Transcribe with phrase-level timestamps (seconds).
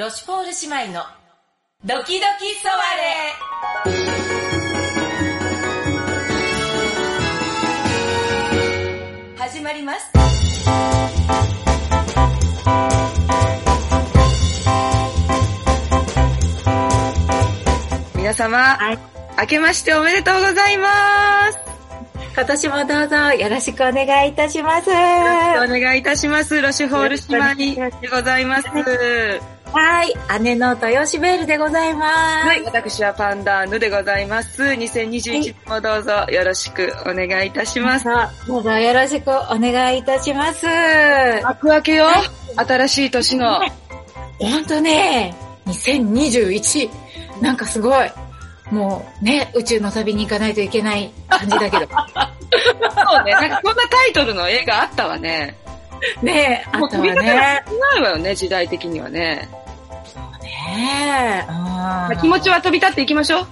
[0.00, 1.04] ロシュポール姉妹の
[1.84, 3.34] ドキドキソワレ
[9.36, 10.12] 始まります。
[18.14, 18.98] 皆様、はい
[19.40, 21.58] 明けましておめでとうございます。
[22.36, 24.90] 今年もどうぞよろしくお願いいたします。
[24.90, 26.62] よろはしくお願いいたします。
[26.62, 27.16] ロシュホール
[27.66, 29.57] 姉妹でございます。
[30.04, 30.14] い。
[30.40, 32.46] 姉の豊吉ベールでございます。
[32.46, 34.62] はい、私はパンダーヌでございます。
[34.62, 38.06] 2021年もどうぞよろしくお願いいたします。
[38.46, 40.66] どうぞよろしくお願いいたします。
[41.42, 42.06] 幕開けよ、
[42.56, 43.60] 新しい年の。
[44.38, 45.34] ほんとね、
[45.66, 46.90] 2021、
[47.42, 48.10] なんかすごい。
[48.70, 51.88] もうね、宇宙の旅に行かないといけない感じだけど。
[51.88, 55.56] そうね、なんかこんなタイトルの映画あったわね。
[56.22, 57.64] ねえ、あもうったわ飛び方がね。
[57.68, 59.48] 少ないわよね、時代的にはね。
[60.42, 61.52] ねえ、
[62.10, 63.46] うん気持ちは飛び立っていきましょう。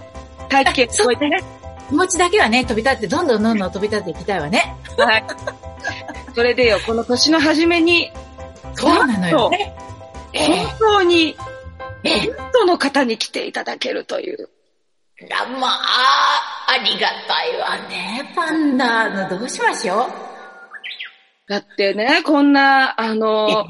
[0.49, 1.39] 大気圏超えてね。
[1.89, 4.75] 気持ちだけはね、飛び立って、どんどんどんどん飛び立っていきたいわね。
[4.99, 5.25] はい。
[6.35, 8.11] それでよ、この年の初めに、
[8.75, 9.75] そうなのよね。
[10.35, 11.37] 本当に、
[12.05, 12.11] え？
[12.11, 14.49] えゲストの方に来ていただけるという。
[15.33, 15.81] あまあ、
[16.69, 20.26] ありがたいわね、パンダの、どうしましょう？
[21.49, 23.67] だってね、こんな、あの、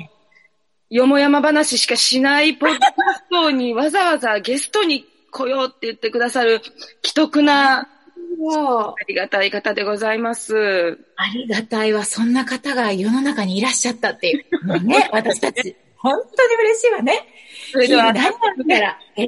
[0.88, 6.62] よもやま話しかしないポッドキャストにわざわざゲストに来ようって言ってくださる
[7.04, 7.80] 既得な。
[7.80, 10.98] ありがたい方でございます。
[11.16, 14.44] ありがたいわ、そんな方が世の中にいらっしゃったっていう。
[14.84, 15.76] ね、私たち。
[15.98, 17.26] 本当に嬉しいわね。
[17.72, 18.12] それでは、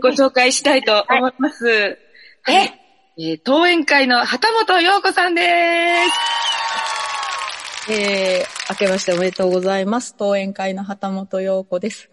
[0.01, 1.69] ご紹介したいと思います。
[1.69, 1.99] え？
[2.51, 6.48] えー当園会の旗本陽子さんです。
[7.91, 10.15] えー、明けましておめでとうございます。
[10.19, 12.11] 登園会の旗本陽子です。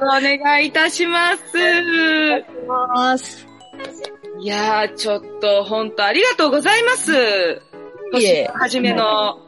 [0.00, 1.42] お願いいたします。
[2.66, 3.46] ます。
[4.40, 7.12] いやー、ちょっと、本当ありがとうございます。
[8.14, 9.38] いえ年の初めの。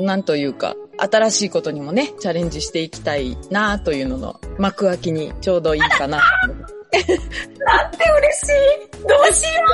[0.00, 6.18] なんというか、新しいことにもね、チャレンジしていきたいなというのの幕開きにちょうどいいかな。
[6.96, 9.06] なんて嬉しい。
[9.06, 9.65] どうしよ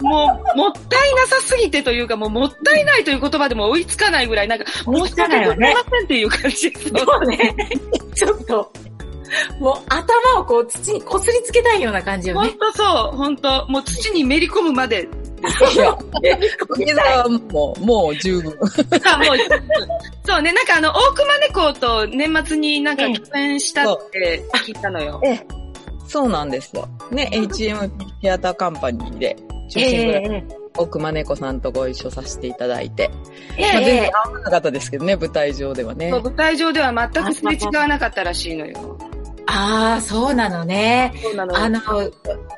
[0.00, 6.88] もう、もったいなさすぎてというか、もう、もったいないという言葉でも追いつかないぐらい、なんか、申し訳ございませんっていう感じです。
[6.88, 6.92] う。
[6.92, 7.54] もうね、
[8.14, 8.72] ちょっと、
[9.60, 12.56] もう頭をこう土にこすりつけたいような感じよ本ね。
[12.58, 15.06] 当そう、本当もう土にめり込むまで。
[15.72, 15.96] いや、
[17.52, 18.58] もう、もう十分。
[19.04, 19.36] あ、もう、
[20.26, 25.20] そうね、なんかあの、大熊猫と年末になんか共演したって聞いたのよ。
[25.24, 25.46] ええ、
[26.06, 26.88] そうなんですよ。
[27.10, 27.90] ね、HM
[28.22, 29.36] シアターカンパニーで、
[29.68, 30.44] 中心ぐらい、え
[30.76, 33.10] 奥間猫さんとご一緒させていただいて。
[33.56, 36.10] えまあ、全え然合わなかったですけどね、舞台上ではね。
[36.10, 38.98] 舞台上では全くすれ違わなかったらしいのよ。
[39.50, 41.12] ああ、そうなのね。
[41.22, 41.56] そうなの。
[41.56, 41.80] あの、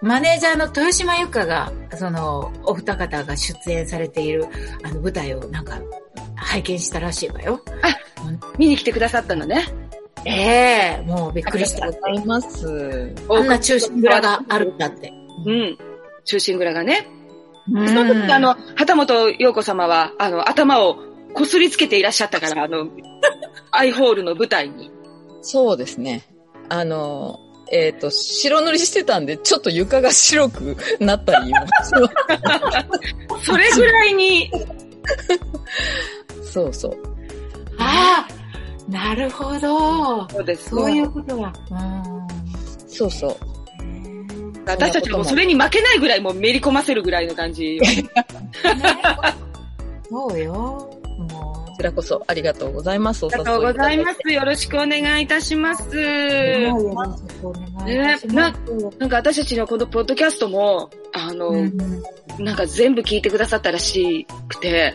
[0.02, 4.46] マネージャーの豊島由香が、その、お二方が出演されている、
[4.82, 5.78] あの、舞台をなんか、
[6.34, 7.60] 拝見したらしいわよ。
[8.58, 9.66] 見に来てくださったのね。
[10.26, 11.92] ええもうびっくりしたあり。
[11.94, 13.14] がとうございます。
[13.30, 15.12] あんな中心蔵があるんだって。
[15.46, 15.78] うん。
[16.24, 17.06] 中心蔵がね。
[17.72, 20.96] うんその時、あの、旗本陽子様は、あの、頭を
[21.34, 22.88] こすりつけていらっしゃったから、あの、
[23.70, 24.90] アイホールの舞台に。
[25.42, 26.24] そうですね。
[26.68, 27.38] あの、
[27.70, 31.52] えっ、と、白塗りしてたんで、ちょっと床が白くなったり
[33.44, 34.50] それぐらいに、
[36.42, 36.96] す そうそう。
[37.78, 40.28] ああ、なるほど。
[40.28, 40.70] そうです。
[40.70, 41.52] そういうことだ。
[42.88, 43.36] そうそう。
[44.72, 47.80] 私たちもそれに負けないぐらいもうめり込ませるぐらいの感じ。
[50.08, 51.00] そうよ。
[51.20, 53.24] もこちらこそありがとうございます。
[53.24, 54.18] おありがとうございます。
[54.26, 54.32] す。
[54.32, 55.96] よろしくお願いいたします。
[55.96, 56.00] う。
[56.00, 58.58] よろしくお願いします。
[58.98, 62.02] なんか私たちのこのポッドキャストも、あの、うん
[62.38, 64.94] なんか全部聞いてくださったらしくて、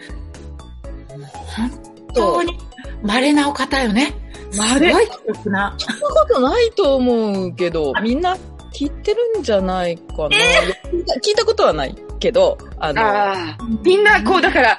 [1.55, 1.71] 本
[2.13, 2.57] 当に
[3.03, 4.15] 稀なお方よね。
[4.57, 5.75] 稀すごい曲な。
[5.77, 8.35] そんなことないと思うけど、みんな
[8.75, 10.35] 聞いてるんじゃないかな。
[10.35, 14.77] いや聞いたことはないけど、あの、ああ、みんなこうだから、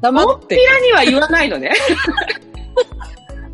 [0.00, 1.70] 黙っ大ってぴらには言わないのね。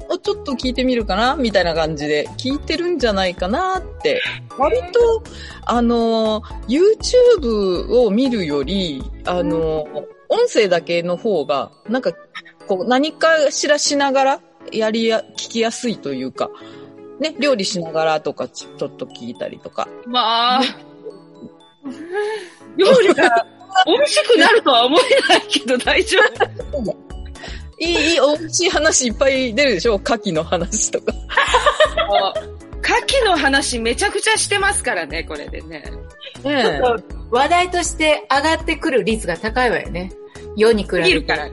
[0.08, 4.22] お ちょっと聞いてみるかなみたいな感じで聞いてるんじゃないかなって。
[4.56, 5.24] 割と、
[5.64, 9.82] あの、YouTube を見るより、あの、
[10.28, 12.12] 音声だけの方が、なんか、
[12.68, 14.40] こう、何かしらしながら、
[14.70, 16.50] やりや、聞きやすいというか、
[17.20, 19.88] ね、料理しながらとかちちょっと聞いたりとか。
[20.06, 20.60] まあ、
[22.76, 23.46] 料理が
[23.86, 26.18] 美味しくなるとは思えないけど大丈
[26.82, 26.96] 夫。
[27.78, 29.94] いい、いい、美味しい話いっぱい出るでしょ？
[29.94, 31.12] 牡蠣の話とか。
[32.82, 35.84] 牡蠣の話めちゃくちゃしてますからね、これでね。
[36.44, 40.12] ねちょっと話題として上がってくる率が高いわよね。
[40.56, 41.50] 世に比べるから。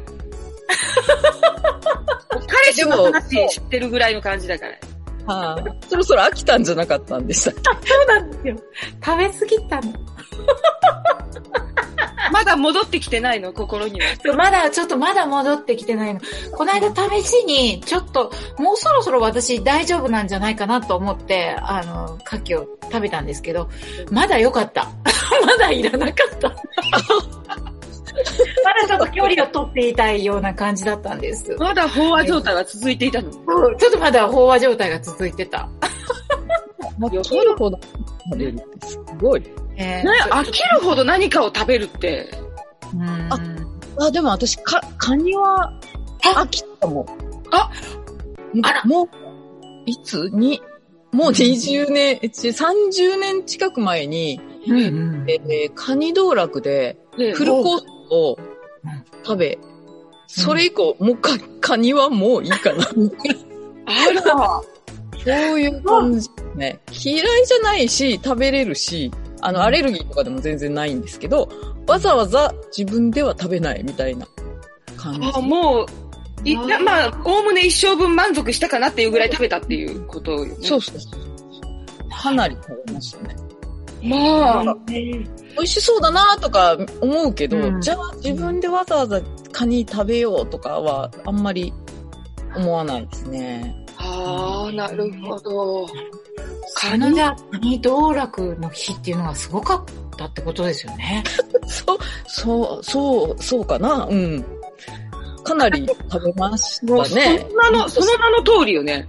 [2.48, 4.78] 彼氏の話知ってるぐらいの感じだから。
[5.26, 7.90] はあ、そろそろ飽きたんじゃなかったんでしたっけ？
[7.90, 8.56] そうなんですよ。
[9.04, 9.94] 食べ過ぎたの。
[12.32, 14.08] まだ戻ってきてないの、心には。
[14.36, 16.22] まだ、ちょっとまだ戻ってきてないの。
[16.54, 16.90] この間
[17.22, 23.70] 試しに、ちょっと、もうそろそろ私大丈夫なんじゃないかなと思って、あの、牡蠣を食べたんですけど、
[24.10, 24.90] まだ良かった。
[25.46, 26.56] まだいらなかった。
[28.64, 31.56] まだちょっと距離を取っていたいような感じだったんです。
[31.60, 33.32] まだ飽和状態が続いていたの？
[33.32, 35.68] ちょっとまだ飽和状態が続いてた。
[37.00, 37.80] 飽きるほど
[38.32, 39.44] 食べるってすごい。
[39.76, 42.30] えーね、飽きるほど何かを食べるって。
[42.94, 43.40] うんあ
[44.06, 45.72] あ、でも私、か、カニは
[46.36, 47.06] 飽きたもん。
[47.52, 47.70] あ
[48.64, 49.10] あらもう、
[49.86, 50.30] いつ？
[50.32, 50.62] に、
[51.12, 58.38] もう20年、えち30年近く前に、うんうんえーカニ道楽でねフルコースを
[59.24, 59.58] 食べ、
[60.28, 61.32] それ以降、もうか、
[61.62, 62.86] カニはもういいかな。
[63.86, 64.62] あら。
[65.26, 66.80] そういう感じですね。
[66.92, 69.12] 嫌いじゃないし、食べれるし、
[69.42, 71.50] あの、アレルギーとかでも全然ないんですけど、
[71.88, 74.28] わざわざ自分では食べないみたいな
[74.98, 75.32] 感じ。
[75.34, 75.86] あもう、
[76.44, 80.56] いなまあ、おおむね一生分満足したかなっていうぐらい食べたっていうことよね。
[80.62, 82.10] そうそうそう。
[82.10, 83.36] かなり食べましたね。
[84.04, 85.26] まあ、美
[85.60, 89.22] 味しそうだなとか思うけど、うんじゃあ自分でわざわざ
[89.52, 91.74] カニ食べようとかはあんまり
[92.56, 93.86] 思わないですね。
[93.98, 95.88] ああ、なるほど。
[96.76, 99.86] カニだ、カニ道楽の日っていうのがすごかっ
[100.18, 101.24] たってことですよね。
[101.68, 101.98] そう、
[102.28, 104.06] そう、そう、そうかな？
[104.10, 104.46] うん。
[105.44, 107.40] かなり食べましもうそたね。
[107.40, 109.08] の名の、その名の通りよね。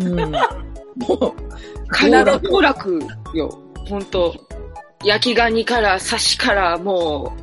[0.00, 0.16] うん。
[0.96, 1.32] もう、
[1.88, 3.00] カナダ道楽
[3.34, 3.65] よ。
[3.88, 4.34] ほんと。
[5.04, 7.36] 焼きガニから刺しからも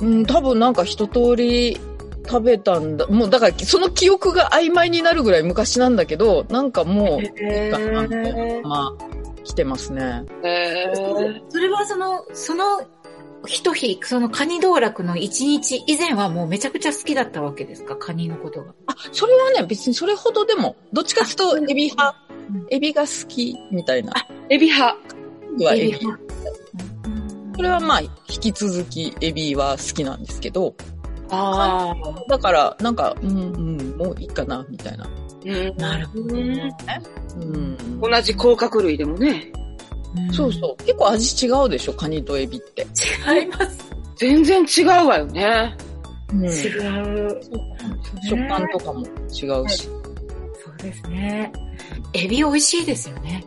[0.00, 1.78] うん、多分なんか一通り
[2.26, 3.06] 食べたんだ。
[3.08, 7.22] もうだからその記憶が曖昧になるぐらい昔なんだけど、なんかもう、う。
[7.44, 10.24] へなんかまあ、来てますね。
[10.42, 11.42] えー。
[11.50, 12.82] それはその、その
[13.46, 17.96] 一日、そのカニ道楽の一日以前はもうめちゃくちゃ好きだったわけですか？
[17.96, 18.74] カニのことが。
[18.86, 22.16] あ、それはね、別にそれほどでも、どっちかっていうと、エビ派
[22.50, 24.12] うん、エビが好きみたいな。
[24.48, 24.96] エビ派。
[25.58, 25.98] はエビ。
[26.06, 26.30] うん
[27.56, 28.10] それはまあ、引
[28.40, 30.74] き続きエビは好きなんですけど、
[31.30, 32.28] ああ。
[32.28, 35.06] だから、なんか、うん、うん、もういいかな、みたいな。
[35.44, 36.70] うんなるほどね。
[37.36, 38.00] うん。
[38.00, 39.52] 同じ甲殻類でもね。
[40.32, 40.84] そうそう。
[40.84, 42.82] 結構味違うでしょ、カニとエビって。
[42.82, 43.90] 違います。
[44.16, 45.76] 全然違うわよね。
[46.32, 47.40] うん違う。
[48.28, 49.84] 食感とかも違うし。
[49.84, 51.52] そうですね。
[52.12, 53.44] エビ美味しいですよね。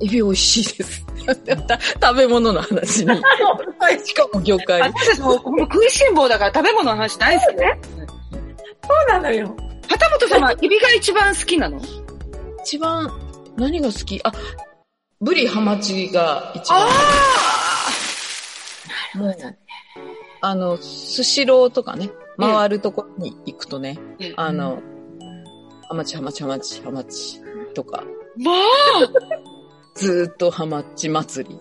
[0.00, 1.04] エビ美味しいです。
[1.26, 3.16] 食べ物の話に。
[4.04, 4.80] しかも魚介。
[4.80, 7.80] 私たちも食いしん坊だから食べ物の話大好きね。
[7.92, 9.56] そうなのよ。
[9.88, 11.80] 旗本様、エビが一番好きなの？
[12.62, 13.10] 一番、
[13.56, 14.20] 何が好き？
[14.24, 14.32] あ、
[15.20, 16.88] ブリハマチが一番。
[19.14, 19.36] もう、
[20.40, 23.98] あの、スシローとかね、回るとこに行くとね、
[24.36, 24.82] あの、
[25.88, 27.40] ハマチハマチハマチハマチ
[27.74, 28.04] とか、
[28.36, 29.53] まあ
[29.94, 31.60] ずーっとハマチ祭り。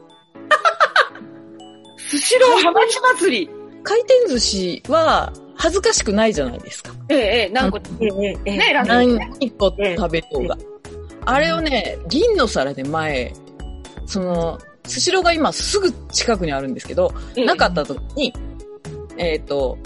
[1.97, 3.49] スシローハマチ祭り。
[3.83, 6.91] 回転寿司は恥ずかしくないじゃないですか。
[7.09, 9.29] ええ、ええ、何個、ええ、ええ、ね、ラーメンね。
[9.39, 10.57] 何個食べようが。
[11.25, 13.33] あれをね、銀の皿で前、
[14.05, 17.13] その、スシローが今すぐ近くにあるんですけど、
[17.45, 18.33] なかった時に、
[19.17, 19.77] えっ、と、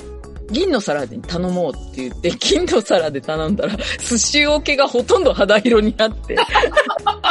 [0.52, 6.36] 銀の皿で頼もうって言って、銀の皿で頼んだら、寿司桶けがほとんど肌色になって、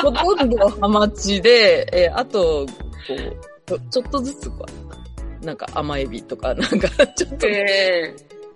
[0.03, 2.67] ほとんどハマチで、えーあと、
[3.09, 4.67] こうちょ、ちょっとずつこ
[5.43, 8.15] う、なんか甘エビとか、なんかちょっとええ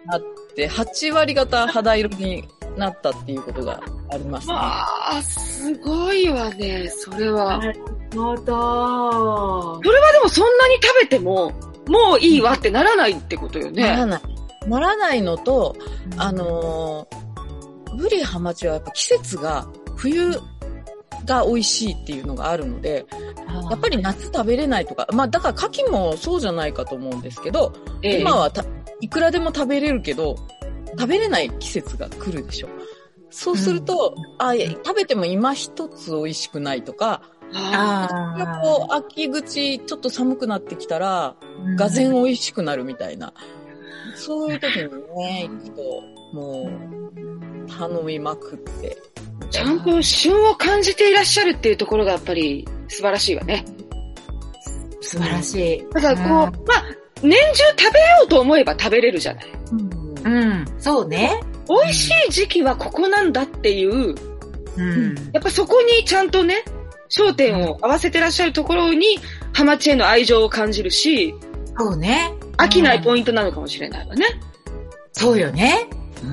[0.08, 0.22] あっ
[0.54, 2.44] て、8割方肌色に
[2.76, 4.54] なったっていうことがありますね。
[4.54, 4.86] ま
[5.16, 7.58] あ、すごいわね、それは。
[7.58, 7.80] なる
[8.14, 9.82] ほど。
[9.82, 11.52] それはでもそんなに食べても、
[11.86, 13.82] もういいわってならないってことよね。
[13.84, 14.20] ならない。
[14.66, 15.76] ならないのと、
[16.16, 17.20] あのー
[17.96, 20.30] ブリハマチはやっぱ季節が冬
[21.26, 23.04] が美味しいっていうのがあるので、
[23.70, 28.20] やっぱり夏食べれないとか、まあだから牡蠣もそうじゃないかと思うんですけど、ええ。
[28.20, 28.64] 今はた
[29.00, 30.36] いくらでも食べれるけど、
[30.92, 32.68] 食べれない季節が来るでしょ。
[33.30, 43.32] そうすると、あいや食べても今一つ美味しくないとか、ああこう秋口ちょっと寒くなってきたら、ーがぜん美味しくなるみたいな。
[44.14, 44.84] そういう時に
[45.16, 45.82] ね、行くと、
[46.32, 46.70] も
[47.66, 48.96] う、頼みまくって。
[49.50, 53.64] ちゃんと旬を感じていらっしゃるっていうところがやっぱり素晴らしいわね。
[55.00, 55.86] 素晴らしい。
[55.92, 56.84] だからこう、まあ、
[57.22, 59.46] 年中食べようと思えば食べれるじゃない。
[59.72, 60.64] うんうん。
[60.78, 61.40] そうね。
[61.68, 64.14] 美味しい時期はここなんだっていう、
[64.76, 65.14] うん。
[65.32, 66.64] やっぱそこにちゃんとね、
[67.08, 69.18] 焦点を合わせてらっしゃるところに、
[69.52, 71.34] ハマチへの愛情を感じるし、
[71.78, 72.32] そうね。
[72.60, 74.26] 飽きないポイントなのかもしれないわね。
[75.14, 75.20] ト。
[75.20, 75.88] そうよね。
[76.22, 76.30] うん。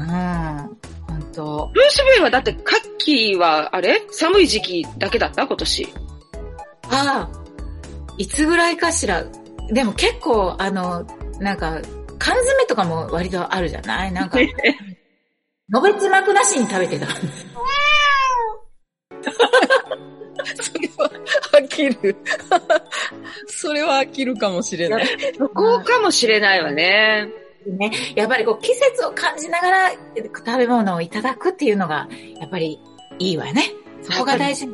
[1.08, 4.02] 本当ブルースベイはだって、カッキーは、あれ？
[4.12, 5.48] 寒い時期だけだった？
[5.48, 5.94] 今年。
[6.90, 7.40] ああ、
[8.18, 9.24] いつぐらいかしら？
[9.72, 11.06] でも結構、あの、
[11.40, 11.80] なんか、
[12.20, 14.12] 缶詰とかも割とあるじゃない？
[14.12, 14.38] なんか、
[15.70, 17.08] のべつ幕なしに食べてた。
[20.62, 21.12] それは
[21.54, 22.16] 飽きる。
[23.48, 25.08] それは飽きるかもしれない。
[25.38, 27.28] そこかもしれないわね。
[27.66, 27.92] ね。
[28.16, 32.08] やっぱりこう、季節を感じながら食べ物をいただくっていうのが、
[32.40, 32.80] やっぱり
[33.20, 33.72] いいわね。
[34.02, 34.74] そこが大事ね。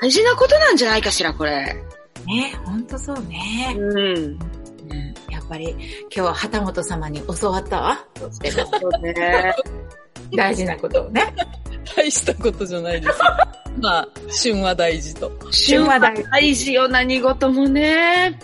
[0.00, 1.74] 大事なことなんじゃないかしら、これ。
[2.26, 3.74] ね、ほんとそうね。
[3.76, 4.16] うん。
[4.16, 4.38] うん
[5.30, 8.06] やっぱり、今日は旗本様に教わったわ。
[8.18, 9.54] そうね。
[10.34, 11.34] 大事なことをね。
[11.94, 13.18] 大したことじゃないです。
[13.82, 15.32] まあ、旬は大事と。
[15.50, 18.38] 旬は大事よ、何事もね。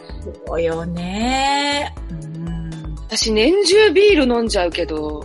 [0.46, 1.94] そうよね。
[2.10, 2.96] うん。
[3.08, 5.24] 私年中ビール飲んじゃうけど、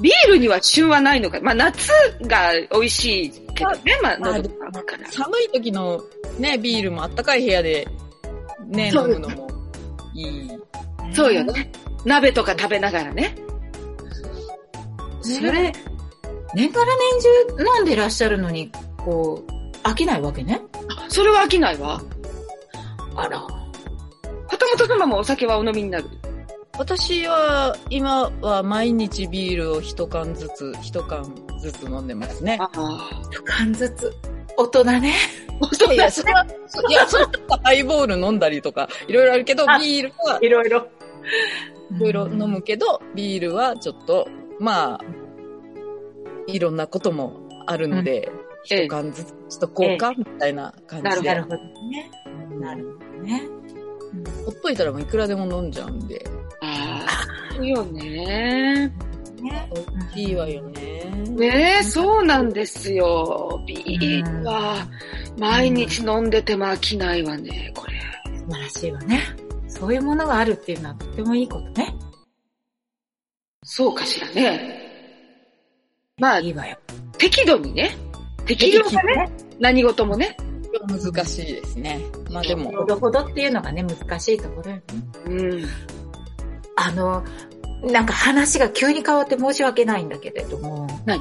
[0.00, 1.38] ビールには旬はないのか。
[1.42, 1.90] まあ夏
[2.22, 5.12] が美味しいけどね、まあ喉が渇くから。
[5.12, 6.02] 寒い時の
[6.38, 7.86] ね、ビールもあったかい部屋で
[8.66, 9.48] ね、飲むのも
[10.14, 10.50] いい。
[11.12, 11.70] そうよね。
[12.06, 13.34] 鍋とか食べながらね。
[15.20, 15.72] それ、
[16.54, 16.92] 年がら
[17.56, 19.50] 年中飲んでらっしゃるのに、こう、
[19.86, 20.60] 飽きないわけね？
[21.08, 22.00] それは飽きないわ。
[23.16, 23.46] あら。
[24.48, 26.04] 旗本様もお酒はお飲みになる？
[26.78, 31.24] 私は、今は毎日ビールを一缶ずつ、一缶
[31.60, 32.56] ずつ飲んでますね。
[32.60, 33.10] ああ。
[33.30, 34.12] 一缶ずつ。
[34.56, 35.14] 大人ね。
[35.92, 36.46] いや、それは、
[36.88, 37.30] いや、それは
[37.62, 40.88] ハイボール飲んだりとか、いろいろあるけど、あビールは、いろいろ。
[41.98, 44.26] いろいろ飲むけど、ビールはちょっと、
[44.58, 45.00] まあ、
[46.54, 48.30] いろんなこともあるので、
[48.70, 51.28] ええ一缶ずつしとこうか、みたいな感じで。
[51.28, 52.10] なるほどね。
[52.60, 53.42] なるほどね。
[54.44, 56.24] ほっといたらもういくらでも飲んじゃうんで、
[56.60, 57.54] ああ。
[57.54, 58.92] そうよね。
[59.40, 59.70] ね。
[60.10, 61.04] 大きいわよね。
[61.30, 63.62] ねえ、そうなんですよ。
[63.66, 64.86] ビールは、
[65.38, 67.94] 毎日飲んでても飽きないわね、これ。
[68.38, 69.20] 素晴らしいわね。
[69.68, 71.94] そういうものがあるっていうのはとてもいいことね。
[73.62, 74.79] そうかしらね。
[76.20, 76.76] まあい、いわよ。
[77.18, 77.96] 適度にね。
[78.46, 80.36] 適量がね、何事もね。
[80.88, 82.00] 難しいですね。
[82.30, 84.82] まあでも、ほどほどっていうのがね、難しいところよね。
[85.26, 85.64] うん。
[86.76, 87.24] あの、
[87.82, 91.20] なんか話が急に変わって申し訳ないんだけれども、何？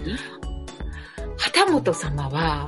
[1.37, 2.67] 旗本様は、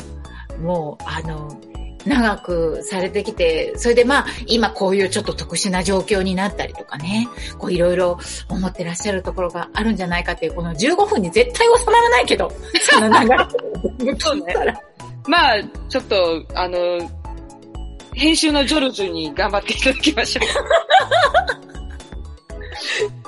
[0.62, 1.60] もう、あの、
[2.06, 7.28] 長くされてきて、それでまあ、今こういうちょっと特殊な状況になったりとかね、
[7.58, 13.38] こういろいろ思ってらっしゃるところがあるんじゃないかっていう、この15分に絶対収まらないけど、 その流れ。
[14.20, 14.56] そうね。
[15.28, 16.78] まあ、ちょっと、あの、
[18.14, 20.42] 編集のジョルジュに頑張っていただきましょ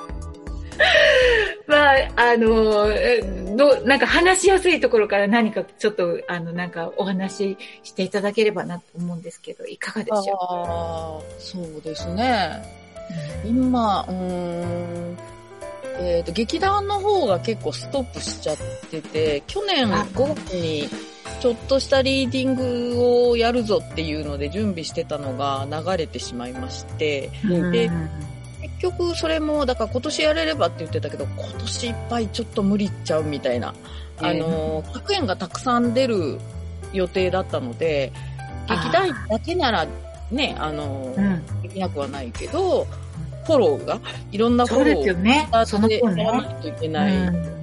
[1.68, 3.22] まあ、あの、え
[3.56, 12.62] どう、なんか話しやすいところから何かちょっと、あの、なんかお話ししていただければなと思うんですけど、いかがでしょああ、そうですね。
[13.46, 15.18] 今、うーん、
[16.00, 18.58] えっ、と、劇団の方が結構ストップしちゃっ
[18.89, 20.89] てて、去年あ5月に
[21.39, 27.72] ちょっとしたリーディングをやるぞっていうので準備してたのが流れてしまいまして、う。
[27.72, 28.33] でうん結
[28.84, 33.74] 局それも、だから今年やれればって言ってたけど、今年いっぱいちょっと無理っちゃうみたいな。
[34.20, 36.40] あの、100円がたくさん出る
[36.92, 38.12] 予定だったので、
[38.70, 39.88] 劇団員だけなら
[40.32, 41.62] ね、あの、うん。
[41.62, 42.86] できなくはないけど、
[43.46, 44.00] フォローが、
[44.32, 45.50] いろんなフォローですよね。
[45.52, 46.02] をそのや。
[46.32, 47.54] らないといけない、うん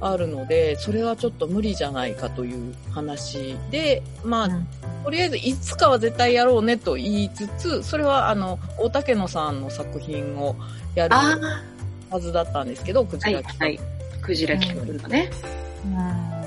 [0.00, 4.68] あるので、それはちょっと無理じゃないかという話で、まあ、うん
[5.08, 10.54] とりあえずいつかは絶対やろうねと言いつつ、それはあの、大竹野さんの作品を
[10.94, 11.38] やるあ
[12.10, 13.20] はずだったんですけど、クう。
[13.20, 13.80] はい、ジラ企画はい。
[14.20, 15.30] クジラ企画のね。
[15.96, 16.44] あ。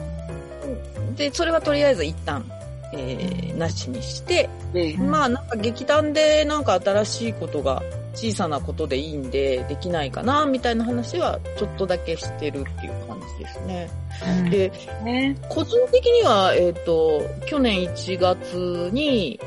[1.15, 2.45] で、それはとりあえず一旦、
[2.93, 7.81] えー、なしにして、ねうんまあなんか劇団でなんか新しいことが
[8.13, 13.89] 小さなことでいいんでできないかなみたいな話はちょっとだけしてるっていう感じですね。
[14.27, 14.71] うんで、
[15.03, 15.35] ね。
[15.49, 19.39] 個人的には、えっ、と、去年1月に、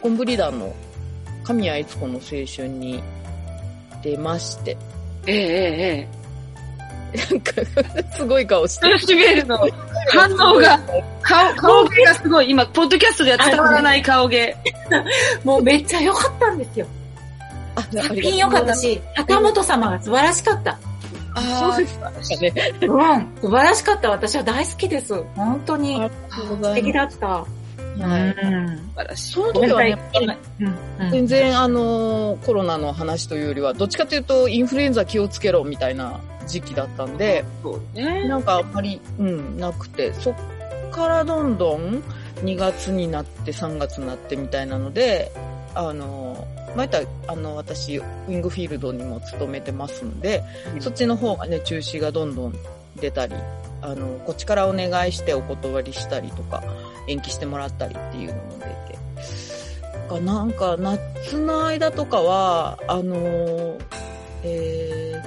[0.00, 0.72] コンブリ団の
[1.44, 3.02] 神谷悦子の青春に
[4.02, 4.76] 出まして、
[5.26, 6.20] えええええ
[7.12, 7.52] なんか、
[8.16, 9.58] すごい顔して豊島メールの
[10.12, 10.80] 反応が、
[11.22, 12.50] 顔、顔芸がすごい。
[12.50, 14.56] 今、ポッドキャストでは伝わらない顔芸。
[15.42, 16.86] もうめっちゃ良かったんですよ。
[17.74, 20.78] あ、作品良かったし、高本様が素晴らしかった。
[21.34, 22.52] あそうですかね。
[22.82, 23.40] うん。
[23.40, 24.10] 素晴らしかった。
[24.10, 25.14] 私は大好きです。
[25.34, 26.10] 本当に。
[26.30, 27.26] 素敵だった。
[27.26, 27.46] はい。
[27.98, 28.78] うん。
[28.78, 29.32] 素晴らしい。
[29.32, 29.98] その時はね、
[30.58, 30.66] うん。
[30.66, 37.44] うん全然あの、コロナの話というよりは、どっちかというとインフルエンザ気をつけろみたいな時期だったんで、
[37.94, 38.28] ね。
[38.28, 40.34] なんかあんまり、うん、なくて、そっ
[40.90, 42.02] からどんどん
[42.42, 45.32] 2月になって3月になってみたいなので、
[45.74, 46.46] あの、
[46.76, 50.42] また、あの、私、ウィングフィールドにも勤めてますので、
[50.74, 52.54] うんそっちの方がね、中止がどんどん
[53.00, 53.34] 出たり、
[53.82, 56.62] あの、こっちからお願いしてお断りしたりとか、
[57.08, 58.70] 延期してもらったりっていうのも出て。
[60.08, 63.78] がなんか、夏の間とかは、あの、
[64.42, 65.22] え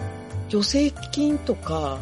[0.50, 1.98] ー、助成金とか、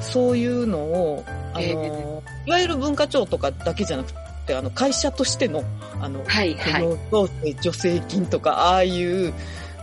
[0.00, 4.12] そういうのを、あの、えいわゆる文化庁とかだけじゃなく
[4.46, 5.62] て、あの、会社としての、
[6.00, 6.82] あの、はい、はい。
[6.82, 9.32] 雇用調整助成金とか、ああいう、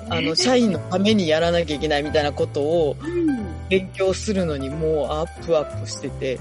[0.10, 3.54] あの、社員のためにやらなきゃいけないみたいなことをうん。
[3.70, 6.40] 勉強するのにもうアップアップしてて、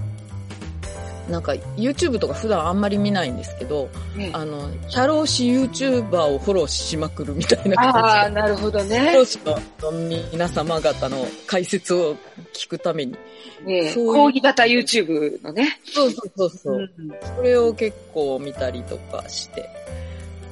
[1.32, 9.12] なんか YouTube とか普段あんまり見ないんですけど、ねあの、社労士 YouTuber をフォローしまくるみたいなああ、感なるほどじで、ね社。
[9.14, 9.92] 労士の
[10.30, 12.16] 皆様方の解説を
[12.52, 13.16] 聞くために。
[13.64, 15.80] ねそう講義型 YouTube のね。
[15.86, 16.76] そうそうそうそう。
[16.98, 19.70] うんそれを結構見たりとかして。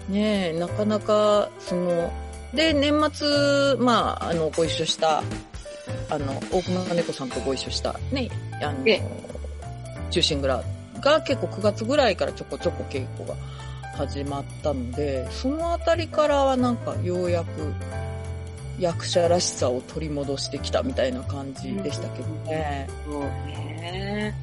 [0.09, 2.11] ねえ、なかなか、その、
[2.55, 5.23] で、年末、まあ、あの、ご一緒した、
[6.09, 8.31] あの、大熊猫さんとご一緒した、ね、
[8.63, 9.03] あのえ、
[10.11, 10.63] 中心蔵
[11.01, 13.35] が結構9月ぐらいからちょこちょこ稽古が
[13.97, 17.49] 始まったので、そのあたりからはなんかようやく
[18.79, 22.89] 役者らしさを取り戻してきたみたいな感じでしたけどね。
[23.05, 24.35] そうね。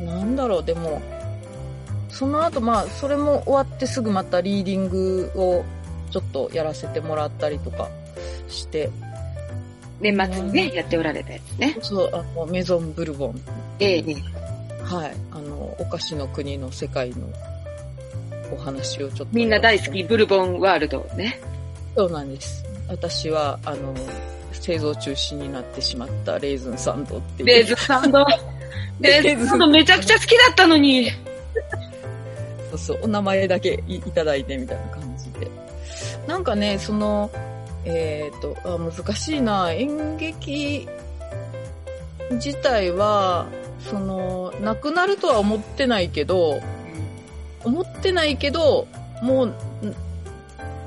[0.00, 1.00] なんだろう、でも、
[2.08, 5.64] その後、まあ、それも終わってすぐまたリーディングを
[6.10, 7.88] ちょっとやらせてもらったりとか
[8.48, 8.90] して、
[10.00, 11.76] 年末にね、やっておられたやつね。
[11.80, 13.40] そう、あの、メゾンブルボン。
[13.80, 14.02] ええ。
[14.84, 15.16] はい。
[15.32, 17.28] あの、お菓子の国の世界の
[18.52, 19.34] お話をちょっと。
[19.36, 21.40] みんな大好き、ブルボンワールドね。
[21.96, 22.64] そうなんです。
[22.88, 23.94] 私は、あの、
[24.52, 27.48] 製造中止になってしまったレーズンサンドっていう。
[27.48, 28.24] レーズンサンド。
[29.00, 31.10] レーズンサンドめちゃくちゃ好きだったのに。
[32.70, 35.48] そうそう、お名前だけいいただいてみたいな感じで。
[36.26, 37.30] なんかね、その、
[37.84, 40.88] えっ、とあ、難しいな、演劇
[42.30, 43.46] 自体は、
[43.90, 46.60] その、なくなるとは思ってないけど、
[47.64, 48.86] 思ってないけど、
[49.22, 49.54] もう、ん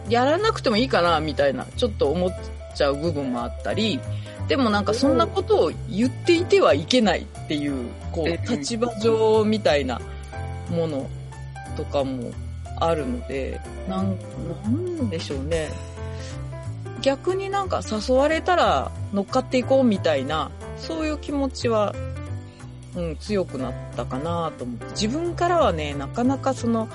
[0.09, 2.29] やらなくてもいいかな、みたいな、ちょっと思っ
[2.75, 3.99] ちゃう部分もあったり、
[4.47, 9.99] でもなんかそんなことを言っていてはいけないっていう、こうんう、立場上みたいな
[10.69, 11.09] もの
[11.75, 12.31] とかも
[12.79, 14.17] あるので、なん、
[14.63, 15.69] なんでしょうね。
[17.01, 21.93] 逆になんか誘われたら乗っかっていこうみたいな、そういう気持ちは、
[22.95, 24.85] うん、強くなったかなと思って。
[24.91, 26.87] 自分からはね、なかなかその、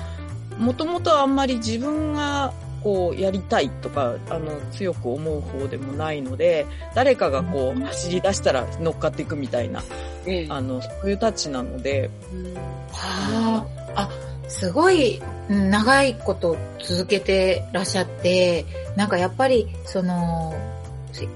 [0.59, 2.53] もともとあんまり自分が
[2.83, 9.83] こうやりたいとか、あの、強く思う方でもないので、誰かがこう走り出したら乗っかっていくみたいな、
[10.27, 10.47] ええ。
[10.49, 12.11] あの、そういうたちなので、
[12.93, 14.09] はあ、あ、
[14.49, 18.65] すごいうん長いこと続けてらっしゃって、
[18.97, 20.55] なんかやっぱり、その、
[21.13, 21.29] し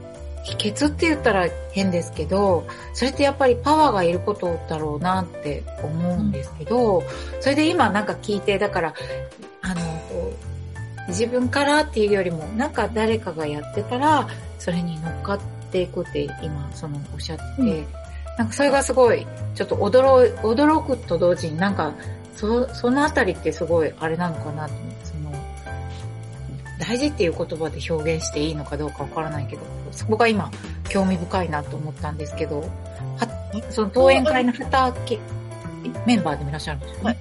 [0.46, 7.02] 秘訣って言ったら変ですけど、それってやっぱりパワーがいることだろうなって思うんですけど、
[7.40, 8.94] それで今なんか聞いて、だから、
[9.62, 10.32] あの、こ
[11.08, 14.28] う自分からっていうよりも、なんか誰かがやってたら、
[14.60, 15.40] それに乗っかっ
[15.72, 17.86] ていくって今、そのおっしゃってて、うん。
[18.38, 21.92] なんかそれがすごい、ちょっと驚い、驚くと同時になんか、
[22.36, 24.74] そ、そのあたりってすごいあれなのかなと
[26.86, 30.50] 大事っていう言葉で表現していいのかどうかわからないけど、そこが今、
[30.88, 35.18] 興味深いなと思ったんですけど、は、その登園会の畑、
[36.04, 37.04] メンバーでもいらっしゃるんですよね。
[37.04, 37.16] はい。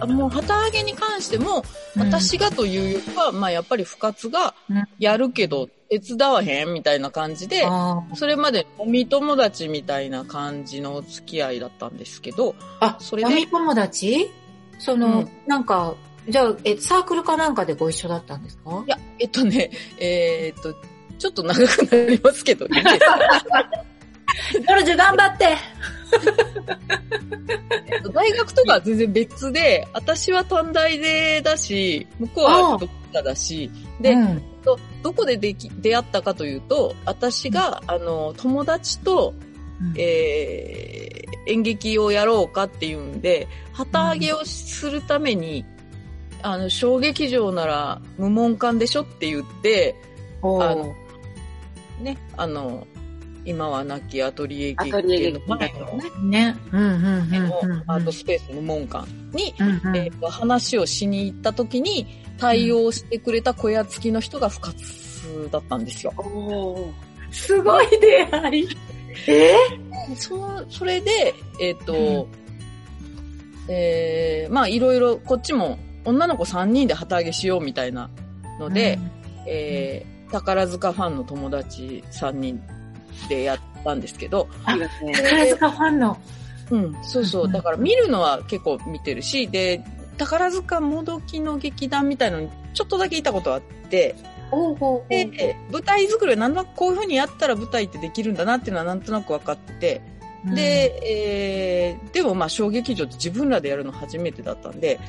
[0.00, 1.62] あもう旗揚げに関しても、
[1.96, 4.84] 私がというよりは、まあやっぱり不活がうん。
[4.98, 7.66] やるけど手伝わへんみたいな感じで、
[8.14, 14.30] それまで飲み友達みたいな感じのお付き合いだったんですけど、あ、それで飲み友達？
[14.78, 15.28] その、うん。
[15.46, 15.94] なんか、
[16.28, 18.84] じゃあ、え、サークルかなんかでご一緒だったんですか？
[18.86, 20.74] いや、えっとね、えーっと、
[21.18, 22.82] ちょっと長くなりますけど、ね、
[24.66, 25.56] 彼女頑張って。
[28.14, 39.34] 大学とかは全然別で、私は短大でだし、向こうはドクターだし、で、うん、と、どこででき出会ったかというと、私が、あの、友達と、
[39.80, 39.94] うん。
[39.96, 45.64] えー演劇をやろうかっていうんで、旗揚げをするために、
[46.42, 49.96] あの、小劇場なら無門館でしょって言って、
[50.42, 50.94] あの、
[52.00, 52.86] ね、あの、
[53.44, 55.86] 今は亡きアトリエ劇アトリエの劇前の
[56.20, 56.56] ね、ね。
[56.70, 57.84] うんうんうんうんうん。
[57.86, 62.06] アートスペース無門館に、うんうんえーと話をしに行った時に
[62.38, 66.12] 対応してくれた小屋付きの人が深津だったんですよ。
[67.30, 68.68] すごい出会い。
[69.26, 69.54] え？
[70.16, 72.28] そそれで、えっ、と、
[73.68, 78.10] えーまあいろいろこっちも女の子3人で旗揚げしようみたいな
[78.58, 78.98] ので、
[79.46, 82.62] えー宝塚ファンの友達3人
[83.28, 84.48] でやったんですけど。
[84.64, 86.18] 宝塚ファンの。
[86.70, 87.48] うん、そうそうう。
[87.48, 89.82] んだから見るのは結構見てるし、で、
[90.18, 94.14] 宝塚もどきの劇団みたいのにちょっとだけいたことあって、
[94.50, 100.02] おうほうで、舞台作りはなんとなくこういう風にやったら舞台ってできるんだなっていうのはなんとなく分かってて、
[100.54, 105.00] で、えー、でもまあ小劇場って自分らでやるの初めてだったんで、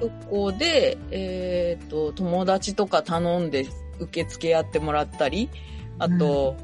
[0.00, 3.66] そこで、えっ、と、友達とか頼んで
[3.98, 5.50] 受付やってもらったり、
[5.98, 6.56] あと、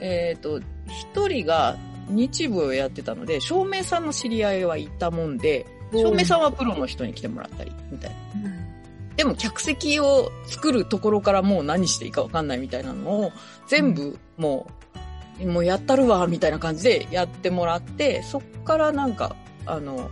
[0.00, 1.76] えっ、と、一人が
[2.08, 8.16] 日舞をやってたので、照明さんの知り合いはいたもんで、照明さんはプロの人に来てもらったり、みたいな。
[9.16, 13.32] でも客席を作るところからもう何していいかわかんないみたいなのを
[13.66, 14.68] 全部も
[15.40, 19.34] う、もうやったるわ、みたいな感じでやってもらって、そっからなんか、
[19.66, 20.10] あの、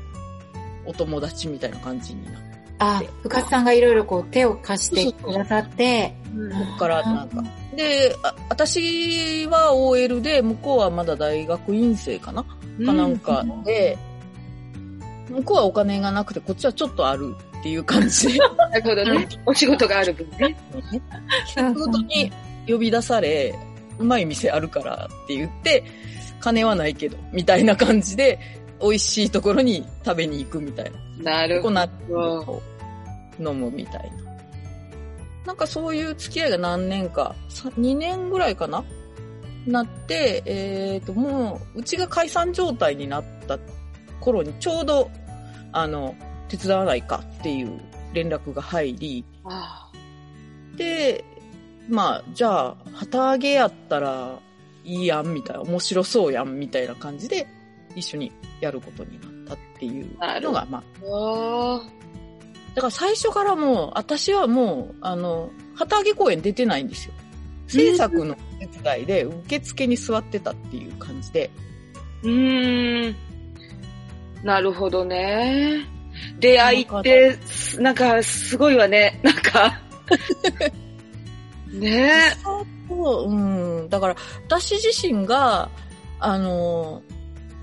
[0.87, 2.46] お友達みたいな感じになって、
[2.79, 7.43] あ、深津さんがいろいろこう手を貸してくださって、そっからなんか。
[7.75, 13.97] で、あ私は OL で、向こうはまだ大学院生かなかなんかで、
[15.31, 18.47] 向こうはお金がなくて、こっちはちょっとあるっていう感じで、な
[18.79, 19.29] るほどね。
[19.47, 20.57] お仕事がある分ね。
[21.47, 22.33] 仕事に
[22.69, 23.55] 呼び出され、
[23.99, 25.85] うまい店あるからって言って、
[26.41, 28.39] 金はないけど、みたいな感じで、
[28.81, 31.33] 美味しいところに食べに行くみたいな。
[31.33, 32.63] なるほココナッツを
[33.39, 34.27] 飲むみたいな。
[35.47, 38.85] なんかそういう付き合いが何年か、さ2年ぐらいかな？
[39.67, 43.59] なって、えっ、と、もう、うちが解散状態になった
[44.21, 45.11] 頃にちょうど、
[45.73, 46.15] あの、
[46.49, 47.81] 手伝わないかっていう
[48.13, 49.51] 連絡が入り、ど。
[49.51, 49.91] あ
[50.77, 51.25] で、
[51.89, 54.39] まあ、じゃあ、旗揚げやったら
[54.85, 57.47] いいやん、みたいな、面白そうやん、みたいな感じで、
[57.97, 58.31] 一緒に
[58.61, 61.81] やることになったっていうのが、まあ、
[62.75, 67.15] だから最初からもう、私はもう、あの、旗揚げ公演出てないんですよ。
[67.67, 71.51] 制作の手伝いで受付に座ってたっていう感じで。
[72.23, 73.17] うーん。
[74.45, 75.87] なるほどね。
[76.39, 77.39] 出会いって、
[77.79, 79.21] なんか、すごいわね。
[79.23, 79.81] なんか。
[81.73, 82.21] ね
[82.89, 83.89] そう、うん。
[83.89, 85.69] だから、私自身が、
[86.21, 87.03] あの、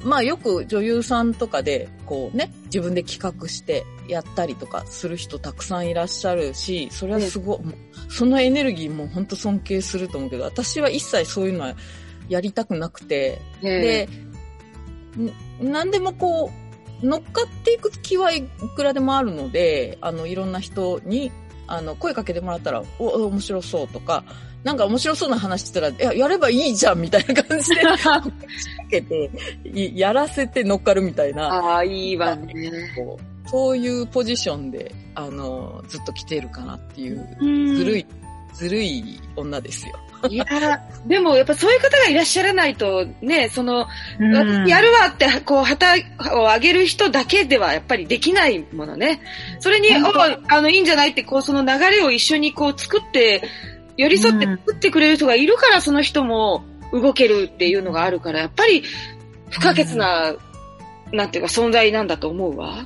[0.04, 7.60] まあよく女優さんとかで、こうね、自分で企画してやったりとかする人たくさんいらっしゃるし、それはすごい、
[8.10, 11.76] そのエネルギーも本当尊敬すると思うけど、私は一切そういうのは
[12.30, 13.82] やりたくなくて、ね。
[13.82, 14.10] で、
[15.62, 16.52] ん何でもこ
[17.02, 21.32] う、乗っかっていく気はいくらでもあるので、あの、いろんな人に、
[21.68, 24.24] あの、声かけてもらったら、お、面白そうとか、
[24.63, 28.32] なんか面白そうな話したら、いや、やればいいじゃんみたいな感じで、 仕掛
[28.89, 29.30] けて、
[29.65, 32.54] いやらせて乗っかるみたいな、ああ、いいわね。
[32.95, 38.06] こうそういうポジションで、あの、ずっと来てるかなっていう、うんずるい、
[38.54, 39.99] ずるい女ですよ。
[40.30, 40.45] いや、
[41.06, 43.86] でもやっぱそういう方がいらっしゃらないと、ね、その、
[44.19, 45.95] うん私やるわって、こう、旗
[46.34, 49.21] を上げる人だけではやっぱりできないものね。
[49.60, 53.43] それに、あの、いいんじゃないって、こう、その流れを一緒にこう作って、
[53.97, 58.84] 寄り添ってうん作ってくれる人がいるから、その人も動けるっていうのがあるから、やっぱり
[59.49, 60.36] 不可欠な、
[61.12, 62.86] なんていうか存在なんだと思うわ。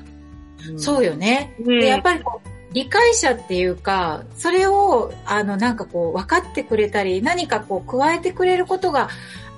[0.77, 1.53] そうよね。
[1.59, 9.09] うんで、やっぱりこう、理解者っていうか、それを、あの、なんかこう、分かってくれたり、何かこう、加えてくれることが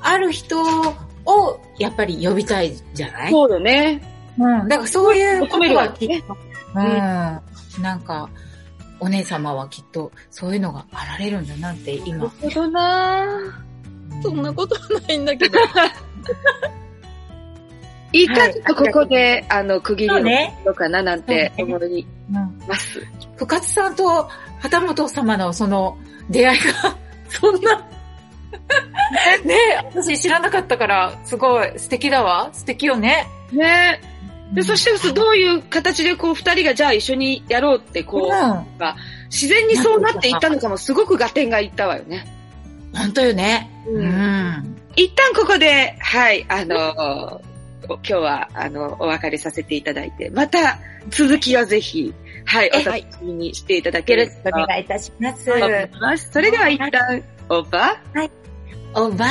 [0.01, 0.61] ある人
[1.25, 3.31] を、やっぱり呼びたいじゃない？
[3.31, 4.01] そうだね。
[4.37, 4.67] うん。
[4.67, 6.37] だからそういうことは求めるきっと、
[6.75, 7.81] うん。
[7.81, 8.29] なんか、
[8.99, 12.29] お姉様はきっと、そういうのがあられるんだなって、なる今。
[12.29, 13.25] ほどな
[14.21, 15.59] そんなことはないんだけど。
[18.11, 20.15] いい感じとここで、あの、区切りを
[20.65, 22.59] そうかななんて思いうん。
[22.67, 23.05] ます。
[23.37, 24.27] 深津さんと
[24.59, 25.97] 旗本様のその
[26.29, 26.95] 出会いが、
[27.29, 27.77] そんな、
[29.45, 32.49] ねえ、私知らなかったから、すごい素敵だわ。
[32.51, 33.27] 素敵よね。
[33.51, 34.01] ね
[34.53, 38.93] で、そして、どういう形でこう、二人がじゃあ一緒にやろうって、こう、うん。
[39.25, 42.25] 自然にそうなっていったのかもすごく合点がいったわよね。
[42.93, 43.69] 本当よね。
[43.87, 44.77] ううんん。
[44.95, 47.41] 一旦ここで、はい、あの、
[47.87, 52.13] 今日は、あの、お別れさせていただいて、また続きをぜひ、
[52.45, 56.31] はい、おえ楽しみにしていただけるよろしくお願いいたします。
[56.31, 58.29] それでは一旦、オーバー。
[58.95, 59.27] おば